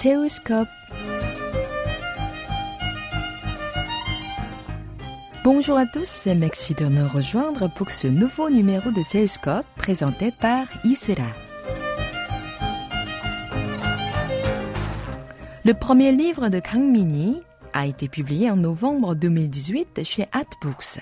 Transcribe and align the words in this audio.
Seoulscope. 0.00 0.68
Bonjour 5.42 5.76
à 5.76 5.86
tous, 5.86 6.26
merci 6.36 6.74
de 6.74 6.84
nous 6.84 7.08
rejoindre 7.08 7.68
pour 7.68 7.90
ce 7.90 8.06
nouveau 8.06 8.48
numéro 8.48 8.92
de 8.92 9.02
Seoulscope 9.02 9.66
présenté 9.76 10.30
par 10.30 10.68
Isera. 10.84 11.32
Le 15.64 15.74
premier 15.74 16.12
livre 16.12 16.48
de 16.48 16.60
Kang 16.60 16.84
Mini 16.88 17.42
a 17.78 17.86
été 17.86 18.08
publié 18.08 18.50
en 18.50 18.56
novembre 18.56 19.14
2018 19.14 20.02
chez 20.02 20.26
Atbooks. 20.32 20.98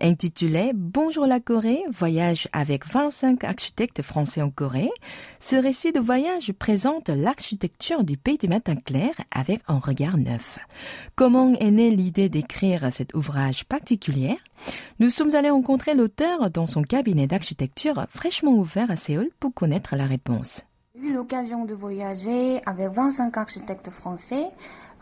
Intitulé 0.00 0.72
Bonjour 0.74 1.26
la 1.26 1.38
Corée, 1.38 1.82
voyage 1.92 2.48
avec 2.54 2.86
25 2.86 3.44
architectes 3.44 4.00
français 4.00 4.40
en 4.40 4.48
Corée, 4.48 4.88
ce 5.38 5.56
récit 5.56 5.92
de 5.92 6.00
voyage 6.00 6.50
présente 6.54 7.10
l'architecture 7.10 8.04
du 8.04 8.16
pays 8.16 8.38
du 8.38 8.48
matin 8.48 8.74
clair 8.74 9.10
avec 9.30 9.60
un 9.68 9.78
regard 9.78 10.16
neuf. 10.16 10.58
Comment 11.14 11.52
est 11.60 11.70
née 11.70 11.90
l'idée 11.90 12.30
d'écrire 12.30 12.90
cet 12.90 13.12
ouvrage 13.12 13.66
particulier? 13.66 14.38
Nous 15.00 15.10
sommes 15.10 15.34
allés 15.34 15.50
rencontrer 15.50 15.94
l'auteur 15.94 16.48
dans 16.50 16.66
son 16.66 16.84
cabinet 16.84 17.26
d'architecture 17.26 18.06
fraîchement 18.08 18.54
ouvert 18.54 18.90
à 18.90 18.96
Séoul 18.96 19.28
pour 19.40 19.52
connaître 19.52 19.94
la 19.94 20.06
réponse. 20.06 20.62
Eu 21.04 21.12
l'occasion 21.12 21.66
de 21.66 21.74
voyager 21.74 22.62
avec 22.64 22.88
25 22.88 23.36
architectes 23.36 23.90
français 23.90 24.46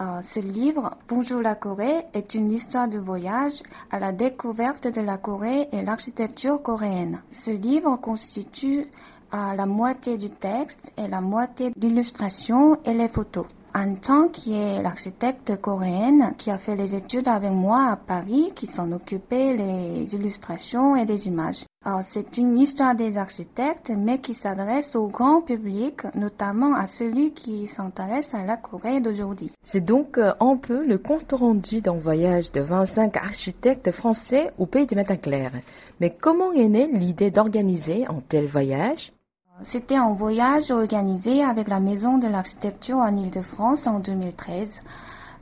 euh, 0.00 0.20
ce 0.20 0.40
livre, 0.40 0.90
Bonjour 1.08 1.40
la 1.40 1.54
Corée, 1.54 2.02
est 2.12 2.34
une 2.34 2.50
histoire 2.50 2.88
de 2.88 2.98
voyage 2.98 3.62
à 3.92 4.00
la 4.00 4.10
découverte 4.10 4.88
de 4.88 5.00
la 5.00 5.16
Corée 5.16 5.68
et 5.70 5.82
l'architecture 5.82 6.60
coréenne. 6.60 7.22
Ce 7.30 7.52
livre 7.52 7.96
constitue 7.98 8.80
euh, 9.32 9.54
la 9.54 9.66
moitié 9.66 10.18
du 10.18 10.30
texte 10.30 10.90
et 10.98 11.06
la 11.06 11.20
moitié 11.20 11.70
d'illustration 11.76 12.78
et 12.84 12.94
les 12.94 13.08
photos. 13.08 13.46
En 13.74 13.94
tant 13.94 14.28
que 14.28 14.82
l'architecte 14.82 15.58
coréenne 15.58 16.34
qui 16.36 16.50
a 16.50 16.58
fait 16.58 16.76
les 16.76 16.94
études 16.94 17.28
avec 17.28 17.52
moi 17.52 17.88
à 17.92 17.96
Paris, 17.96 18.52
qui 18.54 18.66
s'en 18.66 18.92
occupait 18.92 19.54
les 19.54 20.14
illustrations 20.14 20.94
et 20.94 21.06
des 21.06 21.26
images. 21.26 21.64
c'est 22.02 22.36
une 22.36 22.58
histoire 22.58 22.94
des 22.94 23.16
architectes, 23.16 23.90
mais 23.98 24.18
qui 24.18 24.34
s'adresse 24.34 24.94
au 24.94 25.08
grand 25.08 25.40
public, 25.40 26.02
notamment 26.14 26.74
à 26.74 26.86
celui 26.86 27.32
qui 27.32 27.66
s'intéresse 27.66 28.34
à 28.34 28.44
la 28.44 28.58
Corée 28.58 29.00
d'aujourd'hui. 29.00 29.50
C'est 29.64 29.80
donc 29.80 30.18
euh, 30.18 30.34
un 30.40 30.56
peu 30.56 30.86
le 30.86 30.98
compte 30.98 31.32
rendu 31.32 31.80
d'un 31.80 31.96
voyage 31.96 32.52
de 32.52 32.60
25 32.60 33.16
architectes 33.16 33.90
français 33.90 34.50
au 34.58 34.66
pays 34.66 34.86
du 34.86 34.96
matin. 34.96 35.16
Mais 36.00 36.14
comment 36.20 36.52
est 36.52 36.68
née 36.68 36.88
l'idée 36.92 37.30
d'organiser 37.30 38.06
un 38.06 38.20
tel 38.28 38.46
voyage? 38.46 39.12
C'était 39.64 39.96
un 39.96 40.12
voyage 40.12 40.70
organisé 40.70 41.42
avec 41.42 41.68
la 41.68 41.80
Maison 41.80 42.18
de 42.18 42.26
l'Architecture 42.26 42.96
en 42.96 43.16
Ile-de-France 43.16 43.86
en 43.86 43.98
2013. 43.98 44.82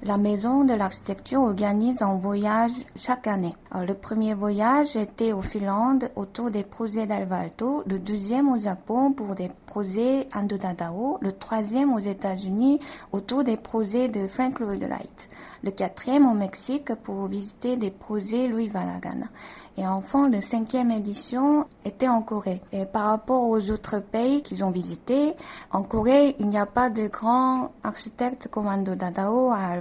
La 0.02 0.16
Maison 0.16 0.64
de 0.64 0.72
l'Architecture 0.72 1.42
organise 1.42 2.00
un 2.00 2.14
voyage 2.14 2.72
chaque 2.96 3.26
année. 3.26 3.54
le 3.86 3.92
premier 3.92 4.32
voyage 4.32 4.96
était 4.96 5.34
au 5.34 5.42
Finlande 5.42 6.10
autour 6.16 6.50
des 6.50 6.62
projets 6.62 7.06
d'Alvalto, 7.06 7.82
le 7.86 7.98
deuxième 7.98 8.50
au 8.50 8.58
Japon 8.58 9.12
pour 9.12 9.34
des 9.34 9.50
projets 9.66 10.26
Andodadao, 10.34 11.18
le 11.20 11.32
troisième 11.32 11.92
aux 11.92 11.98
États-Unis 11.98 12.78
autour 13.12 13.44
des 13.44 13.58
projets 13.58 14.08
de 14.08 14.26
Frank 14.26 14.58
Lloyd 14.58 14.82
Wright, 14.84 15.28
le 15.62 15.70
quatrième 15.70 16.26
au 16.26 16.34
Mexique 16.34 16.94
pour 17.02 17.26
visiter 17.26 17.76
des 17.76 17.90
projets 17.90 18.48
Louis 18.48 18.68
Valagan. 18.68 19.28
Et 19.76 19.86
enfin, 19.86 20.28
la 20.28 20.42
cinquième 20.42 20.90
édition 20.90 21.64
était 21.84 22.08
en 22.08 22.22
Corée. 22.22 22.60
Et 22.72 22.84
par 22.84 23.04
rapport 23.04 23.48
aux 23.48 23.70
autres 23.70 24.00
pays 24.00 24.42
qu'ils 24.42 24.64
ont 24.64 24.70
visités, 24.70 25.34
en 25.72 25.82
Corée, 25.82 26.36
il 26.38 26.48
n'y 26.48 26.58
a 26.58 26.66
pas 26.66 26.90
de 26.90 27.06
grands 27.06 27.70
architectes 27.82 28.48
comme 28.48 28.66
Ando 28.66 28.94
Dadao 28.94 29.50
à 29.50 29.80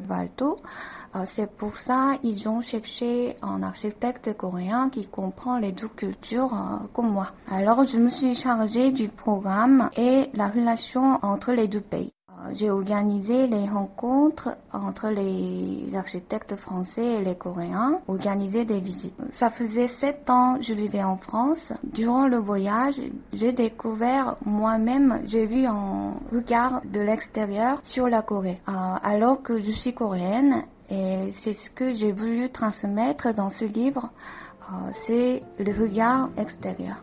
Euh, 1.16 1.24
c'est 1.26 1.50
pour 1.52 1.78
ça 1.78 2.14
ils 2.24 2.48
ont 2.48 2.62
cherché 2.62 3.36
un 3.42 3.64
architecte 3.64 4.36
coréen 4.36 4.90
qui 4.90 5.08
comprend 5.08 5.58
les 5.58 5.72
deux 5.72 5.88
cultures 5.88 6.54
euh, 6.54 6.88
comme 6.94 7.12
moi. 7.12 7.28
Alors 7.52 7.84
je 7.86 7.98
me 7.98 8.10
suis 8.10 8.36
chargée 8.36 8.92
du 8.92 9.08
programme 9.08 9.90
et 9.98 10.30
la 10.34 10.48
relation 10.48 11.20
entre 11.24 11.54
les 11.54 11.68
deux 11.68 11.82
pays. 11.82 12.12
J'ai 12.54 12.70
organisé 12.70 13.48
les 13.48 13.68
rencontres 13.68 14.50
entre 14.74 15.10
les 15.10 15.96
architectes 15.96 16.56
français 16.56 17.16
et 17.16 17.24
les 17.24 17.36
coréens, 17.36 18.00
organisé 18.08 18.66
des 18.66 18.80
visites. 18.80 19.16
Ça 19.30 19.50
faisait 19.50 19.88
sept 19.88 20.30
ans 20.30 20.56
que 20.58 20.64
je 20.64 20.74
vivais 20.74 21.04
en 21.04 21.18
France. 21.18 21.74
Durant 21.84 22.28
le 22.28 22.38
voyage, 22.38 22.96
j'ai 23.34 23.52
découvert 23.52 24.36
moi-même, 24.46 25.22
j'ai 25.26 25.46
vu 25.46 25.66
un 25.66 26.14
regard 26.32 26.82
de 26.86 27.00
l'extérieur 27.00 27.80
sur 27.84 28.08
la 28.08 28.22
Corée. 28.22 28.62
Euh, 28.68 28.72
alors 29.04 29.42
que 29.42 29.60
je 29.60 29.72
suis 29.72 29.94
coréenne 29.94 30.64
et 30.90 31.32
c'est 31.32 31.54
ce 31.54 31.70
que 31.70 31.94
j'ai 31.94 32.12
voulu 32.12 32.50
transmettre 32.50 33.34
dans 33.34 33.50
ce 33.50 33.66
livre, 33.66 34.10
euh, 34.72 34.90
c'est 34.94 35.44
le 35.60 35.72
regard 35.72 36.30
extérieur. 36.38 37.02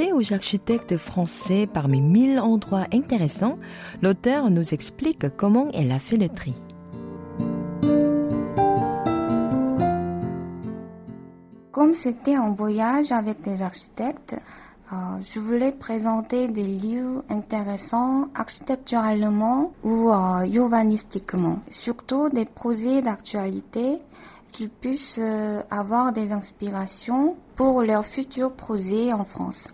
Aux 0.00 0.32
architectes 0.32 0.96
français 0.96 1.66
parmi 1.66 2.00
mille 2.00 2.38
endroits 2.38 2.86
intéressants, 2.92 3.58
l'auteur 4.00 4.48
nous 4.48 4.72
explique 4.72 5.28
comment 5.36 5.70
elle 5.74 5.90
a 5.90 5.98
fait 5.98 6.16
le 6.16 6.28
tri. 6.28 6.54
Comme 11.72 11.94
c'était 11.94 12.36
un 12.36 12.50
voyage 12.50 13.10
avec 13.10 13.40
des 13.40 13.60
architectes, 13.60 14.36
euh, 14.92 14.96
je 15.20 15.40
voulais 15.40 15.72
présenter 15.72 16.46
des 16.46 16.66
lieux 16.66 17.24
intéressants 17.28 18.28
architecturalement 18.36 19.72
ou 19.82 20.10
euh, 20.10 20.46
urbanistiquement, 20.46 21.58
surtout 21.70 22.28
des 22.28 22.44
projets 22.44 23.02
d'actualité 23.02 23.98
qu'ils 24.52 24.70
puissent 24.70 25.18
euh, 25.20 25.60
avoir 25.70 26.12
des 26.12 26.30
inspirations 26.30 27.34
pour 27.56 27.82
leurs 27.82 28.06
futurs 28.06 28.52
projets 28.52 29.12
en 29.12 29.24
France. 29.24 29.64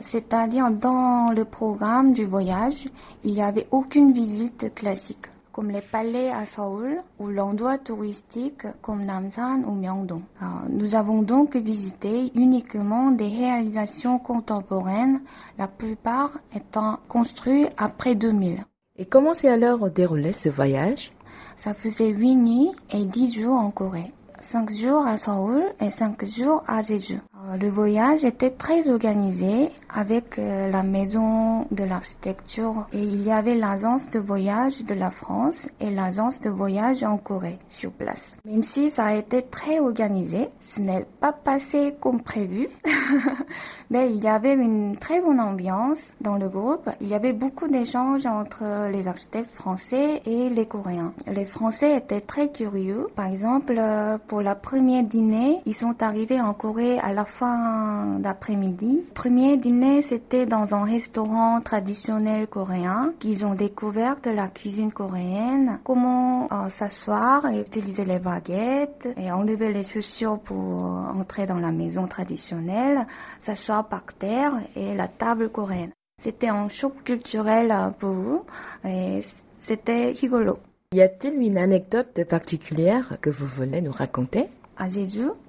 C'est-à-dire 0.00 0.70
dans 0.70 1.32
le 1.34 1.44
programme 1.44 2.12
du 2.12 2.24
voyage, 2.24 2.88
il 3.24 3.32
n'y 3.32 3.42
avait 3.42 3.66
aucune 3.70 4.12
visite 4.12 4.74
classique, 4.74 5.26
comme 5.50 5.70
les 5.70 5.80
palais 5.80 6.30
à 6.30 6.44
Seoul 6.46 7.00
ou 7.18 7.28
l'endroit 7.28 7.78
touristique 7.78 8.66
comme 8.82 9.04
Namsan 9.04 9.64
ou 9.66 9.72
Myeongdong. 9.72 10.22
Nous 10.68 10.94
avons 10.94 11.22
donc 11.22 11.56
visité 11.56 12.32
uniquement 12.34 13.10
des 13.10 13.28
réalisations 13.28 14.18
contemporaines, 14.18 15.20
la 15.58 15.68
plupart 15.68 16.32
étant 16.54 16.98
construites 17.08 17.74
après 17.78 18.14
2000. 18.14 18.64
Et 18.98 19.06
comment 19.06 19.32
s'est 19.32 19.48
alors 19.48 19.90
déroulé 19.90 20.32
ce 20.32 20.50
voyage? 20.50 21.12
Ça 21.56 21.72
faisait 21.72 22.08
8 22.08 22.36
nuits 22.36 22.72
et 22.90 23.04
10 23.04 23.40
jours 23.40 23.56
en 23.56 23.70
Corée. 23.70 24.12
5 24.40 24.70
jours 24.70 25.06
à 25.06 25.16
Seoul 25.16 25.62
et 25.80 25.90
5 25.90 26.24
jours 26.24 26.62
à 26.66 26.82
Jeju. 26.82 27.18
Euh, 27.44 27.56
le 27.56 27.68
voyage 27.68 28.24
était 28.24 28.50
très 28.50 28.88
organisé 28.88 29.68
avec 29.94 30.38
euh, 30.38 30.70
la 30.70 30.82
maison 30.82 31.66
de 31.70 31.84
l'architecture 31.84 32.86
et 32.92 32.98
il 33.02 33.22
y 33.22 33.30
avait 33.32 33.54
l'agence 33.54 34.10
de 34.10 34.18
voyage 34.18 34.84
de 34.84 34.94
la 34.94 35.10
France 35.10 35.68
et 35.80 35.90
l'agence 35.90 36.40
de 36.40 36.50
voyage 36.50 37.02
en 37.02 37.18
Corée 37.18 37.58
sur 37.70 37.90
place. 37.90 38.36
Même 38.44 38.62
si 38.62 38.90
ça 38.90 39.06
a 39.06 39.14
été 39.14 39.42
très 39.42 39.80
organisé, 39.80 40.48
ce 40.60 40.80
n'est 40.80 41.06
pas 41.20 41.32
passé 41.32 41.94
comme 42.00 42.20
prévu, 42.22 42.68
mais 43.90 44.12
il 44.12 44.22
y 44.22 44.28
avait 44.28 44.54
une 44.54 44.96
très 44.96 45.20
bonne 45.20 45.40
ambiance 45.40 46.12
dans 46.20 46.36
le 46.36 46.48
groupe. 46.48 46.88
Il 47.00 47.08
y 47.08 47.14
avait 47.14 47.32
beaucoup 47.32 47.68
d'échanges 47.68 48.26
entre 48.26 48.88
les 48.90 49.08
architectes 49.08 49.54
français 49.54 50.22
et 50.26 50.48
les 50.48 50.66
Coréens. 50.66 51.12
Les 51.26 51.44
Français 51.44 51.96
étaient 51.96 52.20
très 52.20 52.50
curieux. 52.50 53.06
Par 53.16 53.26
exemple, 53.26 53.74
euh, 53.76 54.18
pour 54.26 54.42
la 54.42 54.54
première 54.54 55.02
dîner, 55.02 55.60
ils 55.66 55.74
sont 55.74 56.02
arrivés 56.02 56.40
en 56.40 56.54
Corée 56.54 56.98
à 57.00 57.12
la 57.12 57.24
fin 57.32 58.18
d'après-midi. 58.20 59.04
Premier 59.14 59.56
dîner, 59.56 60.02
c'était 60.02 60.46
dans 60.46 60.74
un 60.74 60.84
restaurant 60.84 61.60
traditionnel 61.60 62.46
coréen 62.46 63.12
qu'ils 63.18 63.44
ont 63.44 63.54
découvert 63.54 64.16
de 64.20 64.30
la 64.30 64.48
cuisine 64.48 64.92
coréenne, 64.92 65.80
comment 65.82 66.48
euh, 66.52 66.68
s'asseoir 66.68 67.46
et 67.50 67.60
utiliser 67.60 68.04
les 68.04 68.18
baguettes 68.18 69.08
et 69.16 69.32
enlever 69.32 69.72
les 69.72 69.82
chaussures 69.82 70.38
pour 70.38 70.58
entrer 70.58 71.46
dans 71.46 71.58
la 71.58 71.72
maison 71.72 72.06
traditionnelle, 72.06 73.06
s'asseoir 73.40 73.88
par 73.88 74.04
terre 74.18 74.52
et 74.76 74.94
la 74.94 75.08
table 75.08 75.48
coréenne. 75.48 75.92
C'était 76.22 76.48
un 76.48 76.68
choc 76.68 77.02
culturel 77.02 77.74
pour 77.98 78.12
vous 78.12 78.44
et 78.84 79.20
c'était 79.58 80.12
rigolo. 80.20 80.54
Y 80.92 81.00
a-t-il 81.00 81.42
une 81.42 81.56
anecdote 81.56 82.22
particulière 82.24 83.16
que 83.22 83.30
vous 83.30 83.46
voulez 83.46 83.80
nous 83.80 83.92
raconter? 83.92 84.48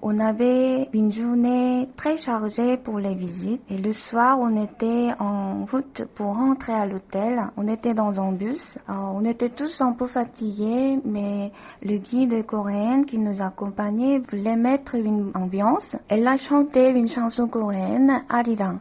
On 0.01 0.19
avait 0.19 0.89
une 0.93 1.11
journée 1.11 1.89
très 1.95 2.17
chargée 2.17 2.77
pour 2.77 2.99
les 2.99 3.15
visites 3.15 3.61
et 3.69 3.77
le 3.77 3.91
soir 3.91 4.37
on 4.39 4.61
était 4.61 5.09
en 5.19 5.65
route 5.65 6.03
pour 6.13 6.35
rentrer 6.35 6.73
à 6.73 6.85
l'hôtel. 6.85 7.41
On 7.57 7.67
était 7.67 7.93
dans 7.93 8.21
un 8.21 8.31
bus. 8.31 8.77
on 8.87 9.25
était 9.25 9.49
tous 9.49 9.81
un 9.81 9.93
peu 9.93 10.07
fatigués 10.07 10.99
mais 11.03 11.51
le 11.81 11.97
guide 11.97 12.45
coréen 12.45 13.03
qui 13.03 13.17
nous 13.17 13.41
accompagnait 13.41 14.19
voulait 14.19 14.55
mettre 14.55 14.95
une 14.95 15.31
ambiance. 15.33 15.95
Elle 16.09 16.27
a 16.27 16.37
chanté 16.37 16.91
une 16.91 17.09
chanson 17.09 17.47
coréenne, 17.47 18.23
Arirang. 18.29 18.77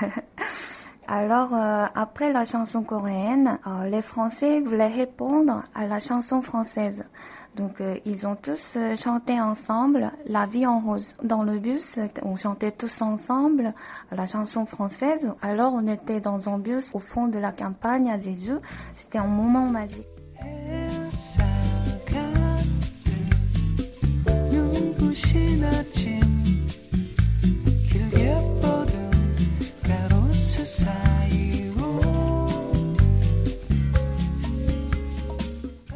Alors, 1.10 1.54
euh, 1.54 1.86
après 1.94 2.30
la 2.30 2.44
chanson 2.44 2.82
coréenne, 2.82 3.58
euh, 3.66 3.88
les 3.88 4.02
Français 4.02 4.60
voulaient 4.60 4.88
répondre 4.88 5.62
à 5.74 5.86
la 5.86 6.00
chanson 6.00 6.42
française. 6.42 7.06
Donc, 7.58 7.80
euh, 7.80 7.96
ils 8.06 8.24
ont 8.26 8.36
tous 8.36 8.78
chanté 8.96 9.40
ensemble 9.40 10.12
La 10.26 10.46
vie 10.46 10.64
en 10.64 10.78
rose. 10.78 11.16
Dans 11.24 11.42
le 11.42 11.58
bus, 11.58 11.98
on 12.22 12.36
chantait 12.36 12.70
tous 12.70 13.02
ensemble 13.02 13.74
la 14.12 14.26
chanson 14.26 14.64
française. 14.64 15.32
Alors, 15.42 15.72
on 15.74 15.86
était 15.88 16.20
dans 16.20 16.48
un 16.48 16.58
bus 16.58 16.94
au 16.94 17.00
fond 17.00 17.26
de 17.26 17.38
la 17.38 17.50
campagne 17.50 18.10
à 18.10 18.18
Jeju. 18.18 18.58
C'était 18.94 19.18
un 19.18 19.26
moment 19.26 19.66
magique. 19.66 20.06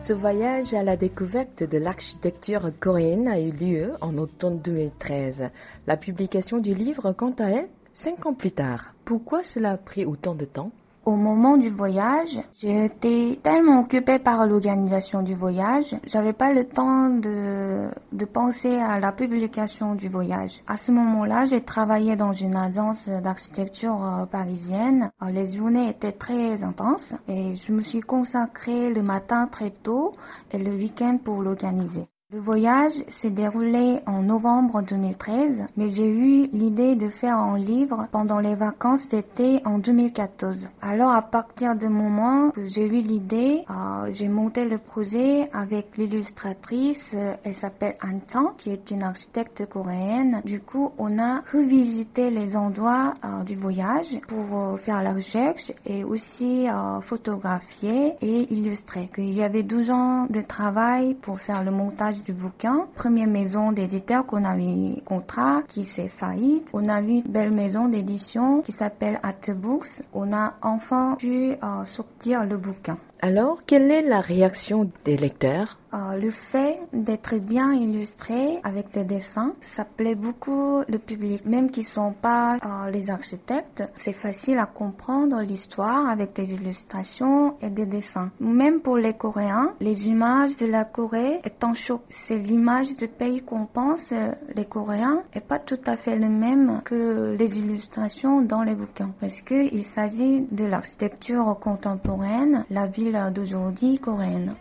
Ce 0.02 0.12
voyage 0.12 0.74
à 0.74 0.82
la 0.82 0.96
découverte 0.96 1.62
de 1.62 1.78
l'architecture 1.78 2.72
coréenne 2.80 3.28
a 3.28 3.38
eu 3.38 3.52
lieu 3.52 3.92
en 4.00 4.18
automne 4.18 4.58
2013. 4.58 5.50
La 5.86 5.96
publication 5.96 6.58
du 6.58 6.74
livre, 6.74 7.12
quant 7.12 7.30
à 7.38 7.44
elle, 7.44 7.68
cinq 7.92 8.26
ans 8.26 8.34
plus 8.34 8.50
tard. 8.50 8.96
Pourquoi 9.04 9.44
cela 9.44 9.70
a 9.70 9.76
pris 9.76 10.04
autant 10.04 10.34
de 10.34 10.44
temps? 10.44 10.72
Au 11.04 11.16
moment 11.16 11.56
du 11.56 11.68
voyage, 11.68 12.40
été 12.62 13.38
tellement 13.42 13.80
occupée 13.80 14.18
par 14.18 14.46
l'organisation 14.46 15.22
du 15.22 15.34
voyage, 15.34 15.96
j'avais 16.04 16.32
pas 16.32 16.52
le 16.52 16.64
temps 16.64 17.08
de, 17.08 17.88
de 18.12 18.24
penser 18.24 18.76
à 18.76 19.00
la 19.00 19.12
publication 19.12 19.94
du 19.94 20.08
voyage. 20.08 20.60
À 20.66 20.76
ce 20.76 20.92
moment-là, 20.92 21.44
j'ai 21.46 21.60
travaillé 21.60 22.16
dans 22.16 22.32
une 22.32 22.56
agence 22.56 23.08
d'architecture 23.08 24.04
euh, 24.04 24.26
parisienne. 24.26 25.10
Euh, 25.22 25.30
les 25.30 25.56
journées 25.56 25.88
étaient 25.88 26.12
très 26.12 26.62
intenses 26.62 27.14
et 27.28 27.54
je 27.54 27.72
me 27.72 27.82
suis 27.82 28.00
consacrée 28.00 28.90
le 28.90 29.02
matin 29.02 29.48
très 29.50 29.70
tôt 29.70 30.12
et 30.52 30.58
le 30.58 30.70
week-end 30.70 31.18
pour 31.22 31.42
l'organiser. 31.42 32.06
Le 32.34 32.40
voyage 32.40 32.94
s'est 33.08 33.28
déroulé 33.28 33.98
en 34.06 34.22
novembre 34.22 34.80
2013, 34.80 35.66
mais 35.76 35.90
j'ai 35.90 36.08
eu 36.08 36.46
l'idée 36.46 36.96
de 36.96 37.10
faire 37.10 37.36
un 37.36 37.58
livre 37.58 38.08
pendant 38.10 38.38
les 38.38 38.54
vacances 38.54 39.06
d'été 39.06 39.60
en 39.66 39.76
2014. 39.78 40.68
Alors 40.80 41.10
à 41.10 41.20
partir 41.20 41.76
du 41.76 41.88
moment 41.88 42.50
que 42.52 42.66
j'ai 42.66 42.86
eu 42.86 43.02
l'idée, 43.02 43.64
euh, 43.68 44.10
j'ai 44.12 44.28
monté 44.28 44.64
le 44.64 44.78
projet 44.78 45.50
avec 45.52 45.98
l'illustratrice, 45.98 47.12
euh, 47.14 47.34
elle 47.44 47.54
s'appelle 47.54 47.96
An 48.02 48.54
qui 48.56 48.70
est 48.70 48.90
une 48.90 49.02
architecte 49.02 49.68
coréenne. 49.68 50.40
Du 50.46 50.60
coup, 50.60 50.92
on 50.96 51.18
a 51.18 51.42
revisité 51.52 52.30
les 52.30 52.56
endroits 52.56 53.12
euh, 53.26 53.42
du 53.44 53.56
voyage 53.56 54.18
pour 54.26 54.78
faire 54.78 55.02
la 55.02 55.12
recherche 55.12 55.70
et 55.84 56.02
aussi 56.02 56.66
photographier 57.02 58.14
et 58.22 58.50
illustrer. 58.54 59.10
Il 59.18 59.34
y 59.34 59.42
avait 59.42 59.62
12 59.62 59.90
ans 59.90 60.26
de 60.30 60.40
travail 60.40 61.12
pour 61.12 61.38
faire 61.38 61.62
le 61.62 61.70
montage 61.70 62.21
du 62.24 62.32
bouquin. 62.32 62.86
Première 62.94 63.28
maison 63.28 63.72
d'éditeur 63.72 64.26
qu'on 64.26 64.44
a 64.44 64.56
eu 64.56 65.00
contrat 65.04 65.62
qui 65.66 65.84
s'est 65.84 66.08
faillite. 66.08 66.70
On 66.72 66.88
a 66.88 67.00
eu 67.00 67.08
une 67.08 67.22
belle 67.22 67.50
maison 67.52 67.88
d'édition 67.88 68.62
qui 68.62 68.72
s'appelle 68.72 69.20
Books. 69.54 70.02
On 70.12 70.32
a 70.32 70.54
enfin 70.62 71.16
pu 71.18 71.52
euh, 71.52 71.84
sortir 71.84 72.44
le 72.44 72.56
bouquin. 72.56 72.98
Alors, 73.20 73.58
quelle 73.66 73.90
est 73.90 74.02
la 74.02 74.20
réaction 74.20 74.90
des 75.04 75.16
lecteurs? 75.16 75.78
Euh, 75.94 76.16
le 76.16 76.30
fait 76.30 76.78
d'être 76.92 77.36
bien 77.36 77.72
illustré 77.72 78.60
avec 78.64 78.92
des 78.92 79.04
dessins, 79.04 79.54
ça 79.60 79.84
plaît 79.84 80.14
beaucoup 80.14 80.82
le 80.88 80.98
public, 80.98 81.44
même 81.44 81.70
qui 81.70 81.84
sont 81.84 82.12
pas 82.12 82.56
euh, 82.56 82.90
les 82.90 83.10
architectes. 83.10 83.82
C'est 83.96 84.14
facile 84.14 84.58
à 84.58 84.66
comprendre 84.66 85.40
l'histoire 85.42 86.08
avec 86.08 86.32
des 86.34 86.54
illustrations 86.54 87.56
et 87.60 87.68
des 87.68 87.84
dessins. 87.84 88.30
Même 88.40 88.80
pour 88.80 88.96
les 88.96 89.12
Coréens, 89.12 89.74
les 89.80 90.08
images 90.08 90.56
de 90.56 90.66
la 90.66 90.84
Corée 90.84 91.40
est 91.44 91.62
en 91.62 91.74
choc. 91.74 92.00
C'est 92.08 92.38
l'image 92.38 92.96
du 92.96 93.08
pays 93.08 93.42
qu'on 93.42 93.66
pense, 93.66 94.12
euh, 94.12 94.32
les 94.54 94.64
Coréens, 94.64 95.22
et 95.34 95.40
pas 95.40 95.58
tout 95.58 95.80
à 95.86 95.96
fait 95.96 96.16
le 96.16 96.28
même 96.28 96.80
que 96.84 97.36
les 97.38 97.58
illustrations 97.58 98.40
dans 98.40 98.62
les 98.62 98.74
bouquins. 98.74 99.10
Parce 99.20 99.42
que 99.42 99.74
il 99.74 99.84
s'agit 99.84 100.46
de 100.50 100.64
l'architecture 100.64 101.58
contemporaine, 101.60 102.64
la 102.70 102.86
ville 102.86 103.18
d'aujourd'hui 103.34 103.98
coréenne. 103.98 104.54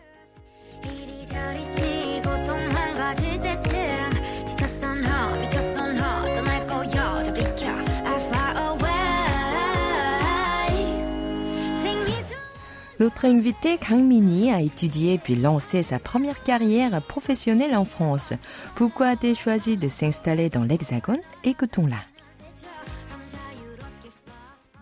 Notre 13.02 13.26
invité 13.26 13.80
Kang 13.80 14.04
Mini 14.04 14.54
a 14.54 14.62
étudié 14.62 15.18
puis 15.18 15.36
lancé 15.36 15.82
sa 15.82 15.98
première 15.98 16.44
carrière 16.44 17.02
professionnelle 17.02 17.76
en 17.76 17.84
France. 17.84 18.32
Pourquoi 18.76 19.08
a-t-elle 19.08 19.34
choisi 19.34 19.76
de 19.76 19.88
s'installer 19.88 20.52
dans 20.52 20.64
l'Hexagone? 20.64 21.18
Écoutons-la. 21.44 21.98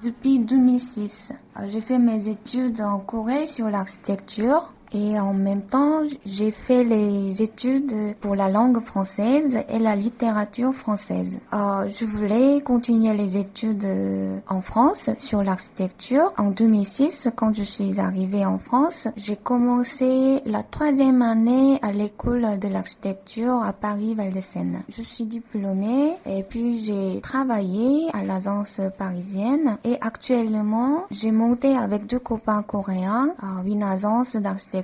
Depuis 0.04 0.40
2006, 0.40 1.32
j'ai 1.70 1.80
fait 1.80 1.98
mes 1.98 2.28
études 2.28 2.82
en 2.82 3.00
Corée 3.00 3.48
sur 3.48 3.70
l'architecture 3.70 4.74
et 4.94 5.20
en 5.20 5.34
même 5.34 5.62
temps, 5.62 6.02
j'ai 6.26 6.52
fait 6.52 6.84
les 6.84 7.44
études 7.44 7.94
pour 8.20 8.36
la 8.36 8.50
langue 8.50 8.84
française 8.84 9.60
et 9.70 9.78
la 9.78 9.96
littérature 9.96 10.74
française. 10.74 11.40
Euh, 11.54 11.88
je 11.88 12.06
voulais 12.06 12.62
continuer 12.62 13.14
les 13.14 13.38
études 13.38 13.86
euh, 13.86 14.40
en 14.48 14.62
France 14.62 15.12
sur 15.20 15.44
l'architecture. 15.44 16.34
En 16.38 16.50
2006, 16.50 17.30
quand 17.36 17.54
je 17.54 17.64
suis 17.64 18.00
arrivée 18.00 18.46
en 18.46 18.58
France, 18.58 19.08
j'ai 19.16 19.36
commencé 19.36 20.42
la 20.46 20.64
troisième 20.64 21.22
année 21.22 21.78
à 21.84 21.92
l'école 21.92 22.58
de 22.60 22.68
l'architecture 22.68 23.62
à 23.62 23.74
Paris-Val-de-Seine. 23.74 24.82
Je 24.90 25.04
suis 25.04 25.26
diplômée 25.26 26.14
et 26.26 26.44
puis 26.44 26.82
j'ai 26.82 27.22
travaillé 27.22 28.08
à 28.14 28.24
l'agence 28.24 28.82
parisienne 28.98 29.78
et 29.84 29.98
actuellement, 30.02 31.06
j'ai 31.12 31.32
monté 31.32 31.76
avec 31.76 32.08
deux 32.08 32.20
copains 32.20 32.64
coréens 32.64 33.34
à 33.42 33.62
une 33.68 33.84
agence 33.84 34.36
d'architecture 34.36 34.79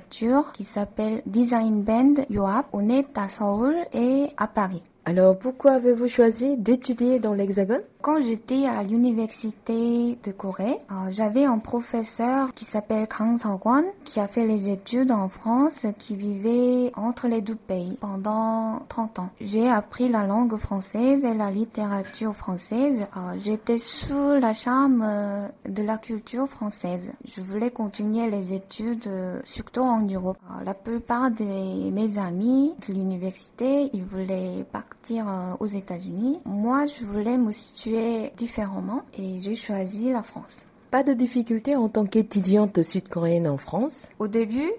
qui 0.52 0.64
s'appelle 0.64 1.22
Design 1.26 1.82
Band 1.82 2.14
Yoap. 2.30 2.66
On 2.72 2.86
est 2.86 3.16
à 3.16 3.28
Seoul 3.28 3.74
et 3.92 4.28
à 4.36 4.46
Paris. 4.46 4.82
Alors 5.04 5.38
pourquoi 5.38 5.72
avez-vous 5.72 6.08
choisi 6.08 6.56
d'étudier 6.56 7.20
dans 7.20 7.32
l'Hexagone? 7.32 7.82
Quand 8.06 8.22
j'étais 8.22 8.68
à 8.68 8.84
l'université 8.84 10.16
de 10.22 10.30
Corée, 10.30 10.78
euh, 10.92 11.10
j'avais 11.10 11.44
un 11.44 11.58
professeur 11.58 12.54
qui 12.54 12.64
s'appelle 12.64 13.08
Kang 13.08 13.36
Seok-won 13.36 13.82
qui 14.04 14.20
a 14.20 14.28
fait 14.28 14.46
les 14.46 14.68
études 14.68 15.10
en 15.10 15.28
France, 15.28 15.86
qui 15.98 16.14
vivait 16.14 16.92
entre 16.94 17.26
les 17.26 17.40
deux 17.40 17.56
pays 17.56 17.98
pendant 18.00 18.78
30 18.88 19.18
ans. 19.18 19.30
J'ai 19.40 19.68
appris 19.68 20.08
la 20.08 20.24
langue 20.24 20.56
française 20.56 21.24
et 21.24 21.34
la 21.34 21.50
littérature 21.50 22.36
française. 22.36 23.06
Euh, 23.16 23.34
j'étais 23.40 23.78
sous 23.78 24.34
la 24.40 24.54
charme 24.54 25.02
euh, 25.04 25.48
de 25.68 25.82
la 25.82 25.98
culture 25.98 26.46
française. 26.46 27.10
Je 27.24 27.40
voulais 27.40 27.72
continuer 27.72 28.30
les 28.30 28.54
études 28.54 29.10
surtout 29.44 29.80
en 29.80 30.02
Europe. 30.02 30.38
La 30.64 30.74
plupart 30.74 31.32
de 31.32 31.90
mes 31.90 32.18
amis 32.18 32.72
de 32.86 32.94
l'université, 32.94 33.90
ils 33.92 34.04
voulaient 34.04 34.64
partir 34.70 35.26
aux 35.58 35.66
États-Unis. 35.66 36.38
Moi, 36.44 36.86
je 36.86 37.04
voulais 37.04 37.36
me 37.36 37.50
situer 37.50 37.95
différemment 38.36 39.02
et 39.18 39.40
j'ai 39.40 39.56
choisi 39.56 40.12
la 40.12 40.22
France. 40.22 40.62
Pas 40.90 41.02
de 41.02 41.12
difficulté 41.12 41.76
en 41.76 41.88
tant 41.88 42.06
qu'étudiante 42.06 42.82
sud-coréenne 42.82 43.48
en 43.48 43.58
France 43.58 44.08
Au 44.18 44.28
début, 44.28 44.72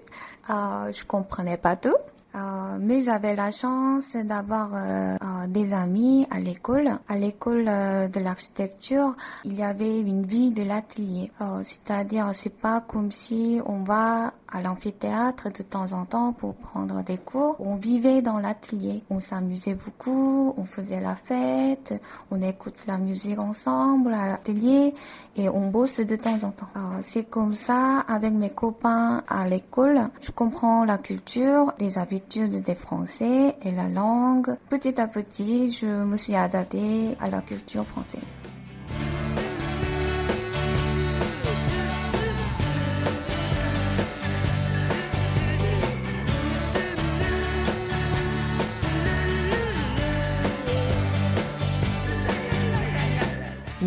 euh, 0.50 0.92
je 0.92 1.04
comprenais 1.04 1.56
pas 1.56 1.76
tout. 1.76 1.94
Euh, 2.34 2.78
mais 2.80 3.00
j'avais 3.00 3.34
la 3.34 3.50
chance 3.50 4.14
d'avoir 4.16 4.70
euh, 4.74 5.16
euh, 5.22 5.46
des 5.48 5.72
amis 5.72 6.26
à 6.30 6.38
l'école. 6.38 6.90
À 7.08 7.16
l'école 7.16 7.64
de 7.64 8.20
l'architecture, 8.20 9.14
il 9.44 9.54
y 9.54 9.62
avait 9.62 10.00
une 10.00 10.26
vie 10.26 10.50
de 10.50 10.62
l'atelier. 10.62 11.30
C'est-à-dire, 11.62 12.30
c'est 12.34 12.54
pas 12.54 12.80
comme 12.86 13.10
si 13.10 13.60
on 13.66 13.82
va 13.82 14.34
à 14.52 14.60
l'amphithéâtre 14.60 15.50
de 15.52 15.62
temps 15.62 15.92
en 15.92 16.04
temps 16.04 16.32
pour 16.32 16.54
prendre 16.54 17.02
des 17.02 17.18
cours. 17.18 17.56
On 17.58 17.76
vivait 17.76 18.22
dans 18.22 18.38
l'atelier. 18.38 19.02
On 19.10 19.20
s'amusait 19.20 19.74
beaucoup, 19.74 20.54
on 20.56 20.64
faisait 20.64 21.00
la 21.00 21.14
fête, 21.14 21.94
on 22.30 22.40
écoute 22.42 22.86
la 22.86 22.98
musique 22.98 23.38
ensemble 23.38 24.14
à 24.14 24.26
l'atelier 24.26 24.94
et 25.36 25.48
on 25.48 25.70
bosse 25.70 26.00
de 26.00 26.16
temps 26.16 26.42
en 26.42 26.50
temps. 26.50 26.68
C'est 27.02 27.28
comme 27.28 27.54
ça 27.54 28.00
avec 28.00 28.32
mes 28.32 28.50
copains 28.50 29.22
à 29.28 29.46
l'école. 29.46 30.00
Je 30.20 30.30
comprends 30.30 30.84
la 30.84 30.98
culture, 30.98 31.72
les 31.78 31.98
habitudes 31.98 32.62
des 32.62 32.74
Français 32.74 33.56
et 33.62 33.72
la 33.72 33.88
langue. 33.88 34.56
Petit 34.68 35.00
à 35.00 35.08
petit, 35.08 35.70
je 35.70 35.86
me 35.86 36.16
suis 36.16 36.34
adaptée 36.34 37.16
à 37.20 37.28
la 37.28 37.40
culture 37.40 37.86
française. 37.86 38.57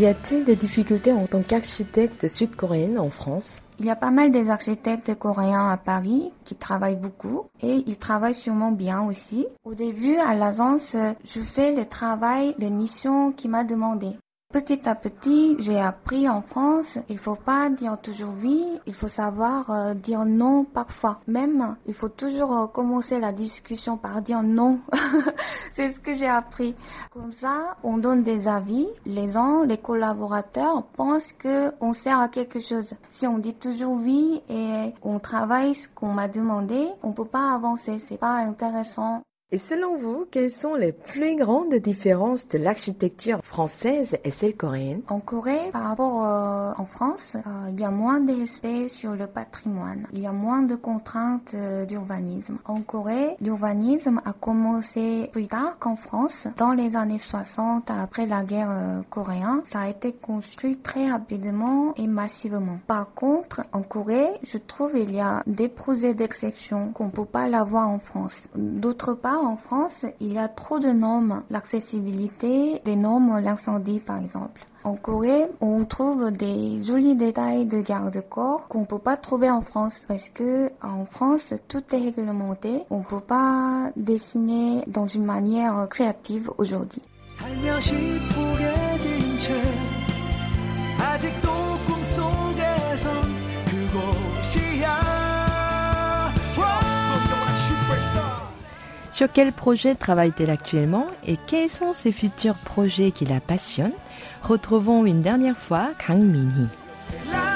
Y 0.01 0.07
a-t-il 0.07 0.45
des 0.45 0.55
difficultés 0.55 1.13
en 1.13 1.27
tant 1.27 1.43
qu'architecte 1.43 2.27
sud-coréenne 2.27 2.97
en 2.97 3.11
France? 3.11 3.61
Il 3.79 3.85
y 3.85 3.91
a 3.91 3.95
pas 3.95 4.09
mal 4.09 4.31
des 4.31 4.49
architectes 4.49 5.13
coréens 5.13 5.69
à 5.69 5.77
Paris 5.77 6.31
qui 6.43 6.55
travaillent 6.55 6.95
beaucoup 6.95 7.43
et 7.61 7.83
ils 7.85 7.99
travaillent 7.99 8.33
sûrement 8.33 8.71
bien 8.71 9.03
aussi. 9.03 9.45
Au 9.63 9.75
début, 9.75 10.15
à 10.15 10.33
l'agence, 10.33 10.97
je 11.23 11.39
fais 11.39 11.75
le 11.75 11.85
travail, 11.85 12.55
les 12.57 12.71
missions 12.71 13.31
qui 13.31 13.47
m'a 13.47 13.63
demandé. 13.63 14.07
Petit 14.51 14.89
à 14.89 14.95
petit, 14.95 15.55
j'ai 15.59 15.79
appris 15.79 16.27
en 16.27 16.41
France, 16.41 16.97
il 17.07 17.17
faut 17.17 17.35
pas 17.35 17.69
dire 17.69 17.97
toujours 18.01 18.33
oui, 18.43 18.65
il 18.85 18.93
faut 18.93 19.07
savoir 19.07 19.71
euh, 19.71 19.93
dire 19.93 20.25
non 20.25 20.65
parfois. 20.65 21.21
Même, 21.25 21.77
il 21.87 21.93
faut 21.93 22.09
toujours 22.09 22.57
euh, 22.57 22.67
commencer 22.67 23.17
la 23.17 23.31
discussion 23.31 23.95
par 23.95 24.21
dire 24.21 24.43
non. 24.43 24.81
C'est 25.71 25.87
ce 25.87 26.01
que 26.01 26.13
j'ai 26.13 26.27
appris. 26.27 26.75
Comme 27.13 27.31
ça, 27.31 27.77
on 27.83 27.97
donne 27.97 28.23
des 28.23 28.49
avis. 28.49 28.87
Les 29.05 29.31
gens, 29.31 29.63
les 29.63 29.77
collaborateurs 29.77 30.83
pensent 30.83 31.31
que 31.31 31.71
on 31.79 31.93
sert 31.93 32.19
à 32.19 32.27
quelque 32.27 32.59
chose. 32.59 32.93
Si 33.09 33.25
on 33.25 33.37
dit 33.37 33.53
toujours 33.53 33.93
oui 33.93 34.41
et 34.49 34.93
on 35.01 35.19
travaille 35.19 35.75
ce 35.75 35.87
qu'on 35.87 36.11
m'a 36.11 36.27
demandé, 36.27 36.89
on 37.03 37.13
peut 37.13 37.23
pas 37.23 37.53
avancer. 37.53 37.99
C'est 37.99 38.17
pas 38.17 38.39
intéressant. 38.39 39.21
Et 39.53 39.57
selon 39.57 39.97
vous, 39.97 40.25
quelles 40.31 40.49
sont 40.49 40.75
les 40.75 40.93
plus 40.93 41.35
grandes 41.35 41.75
différences 41.75 42.47
de 42.47 42.57
l'architecture 42.57 43.41
française 43.43 44.15
et 44.23 44.31
celle 44.31 44.55
coréenne? 44.55 45.01
En 45.09 45.19
Corée, 45.19 45.71
par 45.73 45.89
rapport 45.89 46.25
euh, 46.25 46.71
en 46.77 46.85
France, 46.85 47.35
euh, 47.35 47.69
il 47.69 47.77
y 47.77 47.83
a 47.83 47.91
moins 47.91 48.21
de 48.21 48.31
respect 48.31 48.87
sur 48.87 49.13
le 49.13 49.27
patrimoine. 49.27 50.07
Il 50.13 50.19
y 50.19 50.25
a 50.25 50.31
moins 50.31 50.61
de 50.61 50.75
contraintes 50.75 51.51
euh, 51.53 51.83
d'urbanisme. 51.83 52.59
En 52.63 52.79
Corée, 52.79 53.35
l'urbanisme 53.41 54.21
a 54.23 54.31
commencé 54.31 55.29
plus 55.33 55.47
tard 55.47 55.75
qu'en 55.79 55.97
France. 55.97 56.47
Dans 56.55 56.71
les 56.71 56.95
années 56.95 57.17
60, 57.17 57.91
après 57.91 58.27
la 58.27 58.45
guerre 58.45 59.03
coréenne, 59.09 59.59
ça 59.65 59.81
a 59.81 59.89
été 59.89 60.13
construit 60.13 60.77
très 60.77 61.11
rapidement 61.11 61.93
et 61.97 62.07
massivement. 62.07 62.79
Par 62.87 63.13
contre, 63.13 63.63
en 63.73 63.81
Corée, 63.81 64.29
je 64.43 64.57
trouve 64.59 64.91
il 64.95 65.13
y 65.13 65.19
a 65.19 65.43
des 65.45 65.67
projets 65.67 66.13
d'exception 66.13 66.93
qu'on 66.93 67.09
peut 67.09 67.25
pas 67.25 67.49
l'avoir 67.49 67.89
en 67.89 67.99
France. 67.99 68.47
D'autre 68.55 69.13
part, 69.13 69.40
en 69.45 69.57
France, 69.57 70.05
il 70.19 70.33
y 70.33 70.37
a 70.37 70.47
trop 70.47 70.79
de 70.79 70.89
normes. 70.89 71.43
L'accessibilité, 71.49 72.81
des 72.85 72.95
normes 72.95 73.39
l'incendie 73.39 73.99
par 73.99 74.17
exemple. 74.19 74.65
En 74.83 74.95
Corée, 74.95 75.45
on 75.59 75.85
trouve 75.85 76.31
des 76.31 76.81
jolis 76.81 77.15
détails 77.15 77.65
de 77.65 77.81
garde-corps 77.81 78.67
qu'on 78.67 78.85
peut 78.85 78.99
pas 78.99 79.15
trouver 79.15 79.49
en 79.49 79.61
France 79.61 80.05
parce 80.07 80.29
que 80.29 80.71
en 80.81 81.05
France, 81.05 81.53
tout 81.67 81.83
est 81.91 81.99
réglementé. 81.99 82.83
On 82.89 83.01
peut 83.01 83.19
pas 83.19 83.91
dessiner 83.95 84.83
dans 84.87 85.05
une 85.05 85.25
manière 85.25 85.87
créative 85.87 86.49
aujourd'hui. 86.57 87.01
Sur 99.21 99.31
quel 99.31 99.51
projet 99.51 99.93
travaille-t-elle 99.93 100.49
actuellement 100.49 101.05
et 101.27 101.37
quels 101.45 101.69
sont 101.69 101.93
ses 101.93 102.11
futurs 102.11 102.55
projets 102.55 103.11
qui 103.11 103.23
la 103.23 103.39
passionnent? 103.39 103.91
Retrouvons 104.41 105.05
une 105.05 105.21
dernière 105.21 105.57
fois 105.57 105.91
Kang 106.07 106.17
Min-hee. 106.17 107.50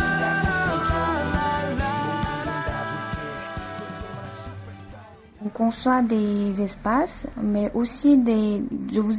On 5.46 5.50
conçoit 5.50 6.02
des 6.02 6.60
espaces, 6.60 7.28
mais 7.40 7.72
aussi 7.76 8.18
des, 8.18 8.64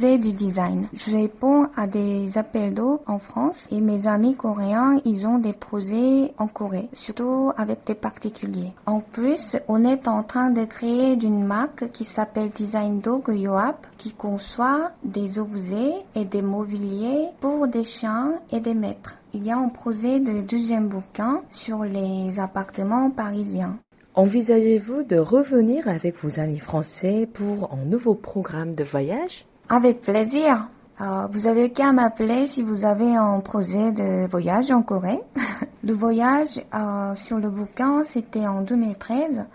ai 0.03 0.17
du 0.17 0.33
design. 0.33 0.85
Je 0.91 1.15
réponds 1.15 1.67
à 1.77 1.87
des 1.87 2.37
appels 2.37 2.73
d'eau 2.73 2.99
en 3.07 3.17
France 3.17 3.69
et 3.71 3.79
mes 3.79 4.07
amis 4.07 4.35
coréens, 4.35 4.99
ils 5.05 5.25
ont 5.25 5.39
des 5.39 5.53
projets 5.53 6.33
en 6.37 6.47
Corée, 6.47 6.89
surtout 6.91 7.53
avec 7.55 7.85
des 7.85 7.95
particuliers. 7.95 8.73
En 8.85 8.99
plus, 8.99 9.55
on 9.69 9.85
est 9.85 10.09
en 10.09 10.21
train 10.21 10.49
de 10.49 10.65
créer 10.65 11.13
une 11.13 11.45
marque 11.45 11.91
qui 11.91 12.03
s'appelle 12.03 12.49
Design 12.49 12.99
Dog 12.99 13.29
Yoap, 13.29 13.87
qui 13.97 14.11
conçoit 14.11 14.91
des 15.05 15.39
objets 15.39 15.93
et 16.13 16.25
des 16.25 16.41
mobiliers 16.41 17.27
pour 17.39 17.69
des 17.69 17.85
chiens 17.85 18.33
et 18.51 18.59
des 18.59 18.73
maîtres. 18.73 19.13
Il 19.33 19.45
y 19.45 19.51
a 19.51 19.57
un 19.57 19.69
projet 19.69 20.19
de 20.19 20.41
deuxième 20.41 20.89
bouquin 20.89 21.41
sur 21.49 21.85
les 21.85 22.37
appartements 22.37 23.11
parisiens. 23.11 23.77
Envisagez-vous 24.17 25.03
de 25.03 25.17
revenir 25.17 25.87
avec 25.87 26.17
vos 26.23 26.39
amis 26.39 26.57
français 26.57 27.29
pour 27.31 27.71
un 27.71 27.85
nouveau 27.85 28.15
programme 28.15 28.73
de 28.73 28.83
voyage? 28.83 29.45
Avec 29.69 30.01
plaisir. 30.01 30.69
Euh, 30.99 31.27
vous 31.31 31.45
avez 31.45 31.69
qu'à 31.69 31.93
m'appeler 31.93 32.47
si 32.47 32.63
vous 32.63 32.83
avez 32.83 33.15
un 33.15 33.39
projet 33.41 33.91
de 33.91 34.27
voyage 34.27 34.71
en 34.71 34.81
Corée. 34.81 35.21
le 35.83 35.93
voyage 35.93 36.59
euh, 36.73 37.13
sur 37.13 37.37
le 37.37 37.51
bouquin, 37.51 38.03
c'était 38.05 38.47
en 38.47 38.63
2013. 38.63 39.45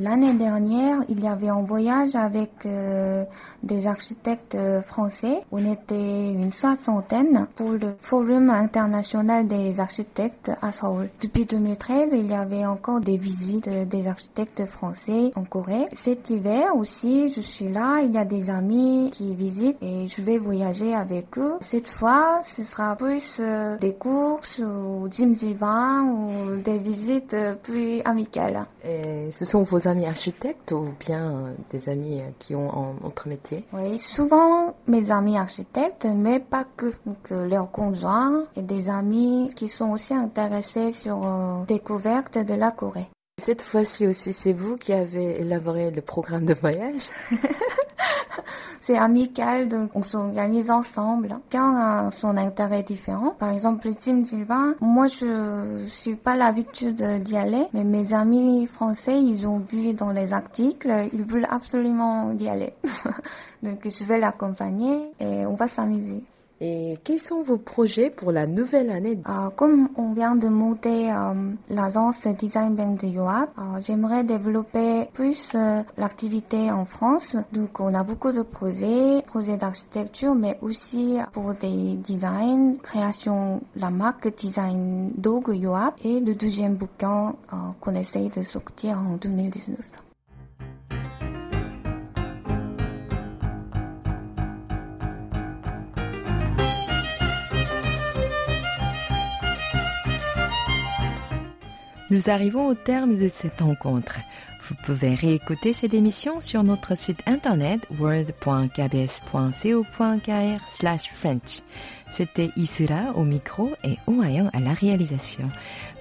L'année 0.00 0.34
dernière, 0.34 0.98
il 1.08 1.22
y 1.22 1.28
avait 1.28 1.50
un 1.50 1.62
voyage 1.62 2.16
avec 2.16 2.50
euh, 2.66 3.24
des 3.62 3.86
architectes 3.86 4.56
euh, 4.56 4.82
français. 4.82 5.42
On 5.52 5.70
était 5.70 6.32
une 6.32 6.50
soixantaine 6.50 7.46
pour 7.54 7.72
le 7.72 7.94
Forum 8.00 8.50
international 8.50 9.46
des 9.46 9.78
architectes 9.78 10.50
à 10.62 10.72
Seoul. 10.72 11.10
Depuis 11.22 11.44
2013, 11.44 12.12
il 12.12 12.28
y 12.28 12.34
avait 12.34 12.66
encore 12.66 13.00
des 13.00 13.16
visites 13.16 13.68
des 13.68 14.08
architectes 14.08 14.66
français 14.66 15.30
en 15.36 15.44
Corée. 15.44 15.86
Cet 15.92 16.28
hiver 16.28 16.74
aussi, 16.76 17.28
je 17.28 17.40
suis 17.40 17.68
là. 17.68 18.00
Il 18.02 18.12
y 18.12 18.18
a 18.18 18.24
des 18.24 18.50
amis 18.50 19.10
qui 19.12 19.32
visitent 19.34 19.80
et 19.80 20.08
je 20.08 20.22
vais 20.22 20.38
voyager 20.38 20.92
avec 20.92 21.38
eux. 21.38 21.54
Cette 21.60 21.88
fois, 21.88 22.40
ce 22.42 22.64
sera 22.64 22.96
plus 22.96 23.36
euh, 23.38 23.78
des 23.78 23.94
courses 23.94 24.58
ou 24.58 25.08
gym 25.08 25.34
ou 25.34 26.56
des 26.56 26.78
visites 26.78 27.36
plus 27.62 28.00
amicales. 28.04 28.66
Et 28.84 29.30
ce 29.30 29.44
sont 29.44 29.62
vos 29.62 29.83
amis 29.86 30.06
architectes 30.06 30.72
ou 30.72 30.94
bien 31.00 31.30
euh, 31.30 31.54
des 31.70 31.88
amis 31.88 32.20
euh, 32.20 32.30
qui 32.38 32.54
ont 32.54 32.70
un 32.72 33.06
autre 33.06 33.28
métier? 33.28 33.64
Oui, 33.72 33.98
souvent 33.98 34.74
mes 34.86 35.10
amis 35.10 35.36
architectes, 35.36 36.06
mais 36.16 36.40
pas 36.40 36.64
que. 36.64 36.92
Donc, 37.06 37.32
euh, 37.32 37.46
leurs 37.46 37.70
conjoints 37.70 38.44
et 38.56 38.62
des 38.62 38.90
amis 38.90 39.50
qui 39.54 39.68
sont 39.68 39.90
aussi 39.90 40.14
intéressés 40.14 40.92
sur 40.92 41.20
la 41.20 41.64
découverte 41.66 42.38
de 42.38 42.54
la 42.54 42.70
Corée. 42.70 43.08
Cette 43.40 43.62
fois-ci 43.62 44.06
aussi, 44.06 44.32
c'est 44.32 44.52
vous 44.52 44.76
qui 44.76 44.92
avez 44.92 45.40
élaboré 45.40 45.90
le 45.90 46.02
programme 46.02 46.46
de 46.46 46.54
voyage? 46.54 47.10
c'est 48.84 48.98
amical, 48.98 49.66
donc 49.66 49.92
on 49.94 50.02
s'organise 50.02 50.70
ensemble. 50.70 51.38
Quand 51.50 51.74
a 51.74 52.10
son 52.10 52.36
intérêt 52.36 52.82
différent, 52.82 53.30
par 53.38 53.50
exemple, 53.50 53.88
le 53.88 53.94
team 53.94 54.26
Sylvain, 54.26 54.74
moi 54.82 55.06
je 55.08 55.86
suis 55.88 56.16
pas 56.16 56.36
l'habitude 56.36 57.02
d'y 57.22 57.38
aller, 57.38 57.64
mais 57.72 57.82
mes 57.82 58.12
amis 58.12 58.66
français, 58.66 59.18
ils 59.18 59.48
ont 59.48 59.60
vu 59.60 59.94
dans 59.94 60.10
les 60.10 60.34
articles, 60.34 60.92
ils 61.14 61.22
veulent 61.22 61.48
absolument 61.50 62.32
y 62.38 62.46
aller. 62.46 62.74
donc 63.62 63.78
je 63.88 64.04
vais 64.04 64.18
l'accompagner 64.18 65.12
et 65.18 65.46
on 65.46 65.54
va 65.54 65.66
s'amuser. 65.66 66.22
Et 66.66 66.96
quels 67.04 67.18
sont 67.18 67.42
vos 67.42 67.58
projets 67.58 68.08
pour 68.08 68.32
la 68.32 68.46
nouvelle 68.46 68.88
année? 68.88 69.18
Euh, 69.28 69.50
Comme 69.50 69.90
on 69.96 70.14
vient 70.14 70.34
de 70.34 70.48
monter 70.48 71.12
euh, 71.12 71.34
l'agence 71.68 72.26
Design 72.26 72.74
Bank 72.74 73.02
de 73.02 73.08
Yoap, 73.08 73.50
euh, 73.58 73.82
j'aimerais 73.82 74.24
développer 74.24 75.04
plus 75.12 75.54
l'activité 75.98 76.70
en 76.70 76.86
France. 76.86 77.36
Donc 77.52 77.80
on 77.80 77.92
a 77.92 78.02
beaucoup 78.02 78.32
de 78.32 78.40
projets, 78.40 79.20
projets 79.26 79.58
d'architecture, 79.58 80.34
mais 80.34 80.56
aussi 80.62 81.18
pour 81.32 81.52
des 81.52 81.96
designs, 81.96 82.76
création 82.82 83.60
la 83.76 83.90
marque 83.90 84.34
Design 84.34 85.10
Dog 85.18 85.54
Yoap 85.54 85.96
et 86.02 86.20
le 86.20 86.34
deuxième 86.34 86.76
bouquin 86.76 87.34
qu'on 87.80 87.94
essaye 87.94 88.30
de 88.30 88.42
sortir 88.42 89.02
en 89.02 89.16
2019. 89.16 89.76
Nous 102.14 102.30
arrivons 102.30 102.68
au 102.68 102.74
terme 102.74 103.18
de 103.18 103.28
cette 103.28 103.60
rencontre. 103.60 104.20
Vous 104.60 104.76
pouvez 104.84 105.16
réécouter 105.16 105.72
cette 105.72 105.94
émission 105.94 106.40
sur 106.40 106.62
notre 106.62 106.96
site 106.96 107.18
internet 107.26 107.80
word.kbs.co.kr 107.98 108.68
slash 110.68 111.10
French. 111.12 111.62
C'était 112.08 112.50
Isura 112.54 113.16
au 113.16 113.24
micro 113.24 113.72
et 113.82 113.96
Oayan 114.06 114.48
à 114.52 114.60
la 114.60 114.74
réalisation. 114.74 115.50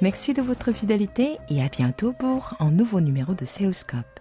Merci 0.04 0.36
de 0.36 0.44
votre 0.44 0.72
fidélité 0.72 1.38
et 1.50 1.64
à 1.64 1.68
bientôt 1.68 2.14
pour 2.14 2.54
un 2.60 2.70
nouveau 2.70 3.02
numéro 3.02 3.34
de 3.34 3.46
Seoscope. 3.46 4.13